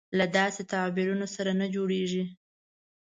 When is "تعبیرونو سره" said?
0.73-1.51